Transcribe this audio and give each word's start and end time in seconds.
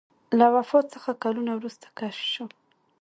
له 0.37 0.45
وفات 0.55 0.85
څخه 0.93 1.11
کلونه 1.23 1.51
وروسته 1.55 1.85
کشف 1.99 2.25
شو. 2.33 2.45